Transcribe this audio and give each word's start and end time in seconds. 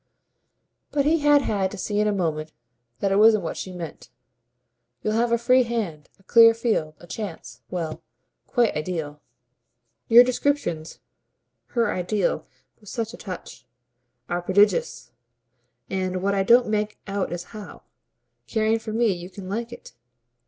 But 0.89 1.05
he 1.05 1.19
had 1.19 1.43
had 1.43 1.69
to 1.69 1.77
see 1.77 1.99
in 1.99 2.07
a 2.07 2.11
moment 2.11 2.53
that 3.01 3.11
it 3.11 3.17
wasn't 3.17 3.43
what 3.43 3.55
she 3.55 3.71
meant. 3.71 4.09
"You'll 5.03 5.13
have 5.13 5.31
a 5.31 5.37
free 5.37 5.61
hand, 5.61 6.09
a 6.17 6.23
clear 6.23 6.55
field, 6.55 6.95
a 6.99 7.05
chance 7.05 7.61
well, 7.69 8.01
quite 8.47 8.75
ideal." 8.75 9.21
"Your 10.07 10.23
descriptions" 10.23 10.97
her 11.77 11.93
"ideal" 11.93 12.47
was 12.79 12.89
such 12.89 13.13
a 13.13 13.15
touch! 13.17 13.67
"are 14.27 14.41
prodigious. 14.41 15.11
And 15.87 16.23
what 16.23 16.33
I 16.33 16.41
don't 16.41 16.67
make 16.67 16.97
out 17.05 17.31
is 17.31 17.43
how, 17.53 17.83
caring 18.47 18.79
for 18.79 18.93
me, 18.93 19.13
you 19.13 19.29
can 19.29 19.47
like 19.47 19.71
it." 19.71 19.93